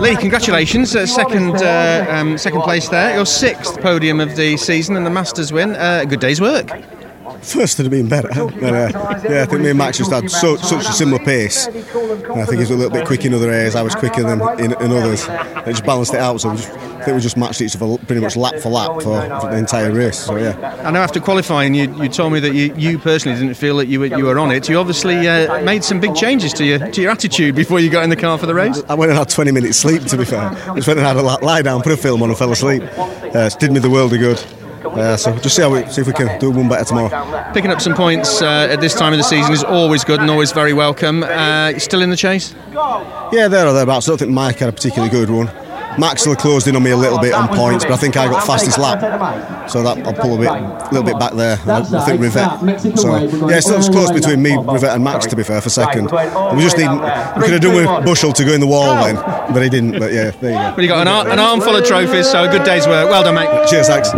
Lee, 0.00 0.16
congratulations! 0.16 0.96
Uh, 0.96 1.06
second, 1.06 1.56
uh, 1.56 2.06
um, 2.08 2.36
second 2.36 2.62
place 2.62 2.88
there. 2.88 3.14
Your 3.14 3.26
sixth 3.26 3.80
podium 3.80 4.20
of 4.20 4.36
the 4.36 4.56
season 4.56 4.96
and 4.96 5.06
the 5.06 5.10
Masters 5.10 5.52
win. 5.52 5.76
Uh, 5.76 6.04
good 6.04 6.20
day's 6.20 6.40
work. 6.40 6.70
First 7.42 7.78
would 7.78 7.84
have 7.84 7.90
been 7.90 8.08
better. 8.08 8.28
But, 8.28 8.62
uh, 8.62 9.20
yeah, 9.28 9.42
I 9.42 9.46
think 9.46 9.62
me 9.62 9.70
and 9.70 9.78
Max 9.78 9.98
just 9.98 10.12
had 10.12 10.30
so, 10.30 10.56
such 10.56 10.86
a 10.86 10.92
similar 10.92 11.18
pace. 11.24 11.66
And 11.66 12.40
I 12.40 12.44
think 12.44 12.52
he 12.52 12.58
was 12.58 12.70
a 12.70 12.76
little 12.76 12.90
bit 12.90 13.06
quick 13.06 13.24
in 13.24 13.34
other 13.34 13.50
areas. 13.50 13.74
I 13.74 13.82
was 13.82 13.94
quicker 13.94 14.22
than 14.22 14.40
in, 14.60 14.72
in 14.80 14.92
others. 14.92 15.26
It 15.28 15.72
just 15.72 15.84
balanced 15.84 16.14
it 16.14 16.20
out. 16.20 16.40
So 16.40 16.50
we 16.50 16.56
just, 16.56 16.70
I 16.70 17.04
think 17.04 17.16
we 17.16 17.20
just 17.20 17.36
matched 17.36 17.60
each 17.60 17.74
other 17.74 17.98
pretty 17.98 18.20
much 18.20 18.36
lap 18.36 18.54
for 18.56 18.68
lap 18.68 19.02
for, 19.02 19.40
for 19.40 19.50
the 19.50 19.56
entire 19.56 19.92
race. 19.92 20.18
So 20.18 20.36
yeah. 20.36 20.82
I 20.84 20.90
know 20.92 21.00
after 21.00 21.18
qualifying, 21.18 21.74
you, 21.74 21.92
you 22.00 22.08
told 22.08 22.32
me 22.32 22.38
that 22.40 22.54
you, 22.54 22.72
you 22.76 22.98
personally 22.98 23.38
didn't 23.38 23.54
feel 23.54 23.76
that 23.78 23.86
you 23.86 24.00
were, 24.00 24.06
you 24.06 24.24
were 24.24 24.38
on 24.38 24.52
it. 24.52 24.68
You 24.68 24.78
obviously 24.78 25.26
uh, 25.26 25.62
made 25.64 25.82
some 25.82 25.98
big 26.00 26.14
changes 26.14 26.52
to 26.54 26.64
your 26.64 26.78
to 26.78 27.02
your 27.02 27.10
attitude 27.10 27.56
before 27.56 27.80
you 27.80 27.90
got 27.90 28.04
in 28.04 28.10
the 28.10 28.16
car 28.16 28.38
for 28.38 28.46
the 28.46 28.54
race. 28.54 28.82
I 28.88 28.94
went 28.94 29.10
and 29.10 29.18
had 29.18 29.28
20 29.28 29.50
minutes 29.50 29.78
sleep. 29.78 30.04
To 30.04 30.16
be 30.16 30.24
fair, 30.24 30.40
I 30.40 30.74
just 30.76 30.86
went 30.86 31.00
and 31.00 31.06
had 31.06 31.16
a 31.16 31.22
lie 31.22 31.62
down, 31.62 31.82
put 31.82 31.92
a 31.92 31.96
film 31.96 32.22
on, 32.22 32.28
and 32.28 32.38
fell 32.38 32.52
asleep. 32.52 32.82
Uh, 32.96 33.50
it 33.52 33.56
did 33.58 33.72
me 33.72 33.80
the 33.80 33.90
world 33.90 34.12
of 34.12 34.20
good. 34.20 34.61
Uh, 34.84 35.16
so 35.16 35.36
just 35.38 35.56
see 35.56 35.62
how 35.62 35.70
we 35.70 35.84
see 35.90 36.00
if 36.00 36.06
we 36.06 36.12
can 36.12 36.38
do 36.38 36.50
one 36.50 36.68
better 36.68 36.84
tomorrow. 36.84 37.52
Picking 37.52 37.70
up 37.70 37.80
some 37.80 37.94
points 37.94 38.42
uh, 38.42 38.68
at 38.70 38.80
this 38.80 38.94
time 38.94 39.12
of 39.12 39.18
the 39.18 39.24
season 39.24 39.52
is 39.52 39.64
always 39.64 40.04
good 40.04 40.20
and 40.20 40.30
always 40.30 40.52
very 40.52 40.72
welcome. 40.72 41.22
Uh, 41.22 41.78
still 41.78 42.02
in 42.02 42.10
the 42.10 42.16
chase? 42.16 42.54
Yeah, 43.32 43.48
there 43.48 43.66
or 43.66 43.72
thereabouts. 43.72 44.08
I 44.08 44.10
don't 44.12 44.18
think 44.18 44.30
Mike 44.32 44.58
had 44.58 44.68
a 44.68 44.72
particularly 44.72 45.10
good 45.10 45.30
one. 45.30 45.50
Max 45.98 46.22
still 46.22 46.34
closed 46.34 46.66
in 46.68 46.74
on 46.74 46.82
me 46.82 46.90
a 46.90 46.96
little 46.96 47.18
bit 47.18 47.34
on 47.34 47.48
points, 47.48 47.84
but 47.84 47.92
I 47.92 47.96
think 47.98 48.16
I 48.16 48.26
got 48.26 48.46
fastest 48.46 48.78
lap, 48.78 49.68
so 49.68 49.82
that 49.82 50.06
I'll 50.06 50.14
pull 50.14 50.36
a 50.36 50.38
bit, 50.38 50.48
a 50.48 50.88
little 50.90 51.02
bit 51.02 51.18
back 51.18 51.34
there. 51.34 51.58
I, 51.66 51.80
I 51.80 52.04
think 52.06 52.20
Rivett. 52.20 52.98
So 52.98 53.18
yeah, 53.46 53.56
it's 53.58 53.66
still 53.66 53.76
it's 53.78 53.90
close 53.90 54.10
between 54.10 54.42
me, 54.42 54.52
Rivett, 54.52 54.94
and 54.94 55.04
Max. 55.04 55.26
To 55.26 55.36
be 55.36 55.42
fair, 55.42 55.60
for 55.60 55.68
second, 55.68 56.04
we 56.56 56.62
just 56.62 56.78
need. 56.78 56.88
We 56.88 57.42
could 57.42 57.52
have 57.52 57.60
done 57.60 57.74
with 57.74 58.04
Bushell 58.06 58.32
to 58.32 58.44
go 58.44 58.52
in 58.52 58.60
the 58.60 58.66
wall 58.66 59.04
then, 59.04 59.16
but 59.52 59.62
he 59.62 59.68
didn't. 59.68 59.98
But 59.98 60.12
yeah, 60.14 60.30
there 60.30 60.52
you 60.52 60.56
go. 60.56 60.74
Well, 60.76 60.80
you 60.80 60.88
got 60.88 61.06
an, 61.06 61.08
ar- 61.08 61.28
an 61.28 61.38
armful 61.38 61.76
of 61.76 61.84
trophies, 61.84 62.30
so 62.30 62.44
a 62.44 62.48
good 62.50 62.64
day's 62.64 62.86
work. 62.86 63.10
Well 63.10 63.22
done, 63.24 63.34
mate. 63.34 63.68
Cheers, 63.68 63.88
thanks. 63.88 64.08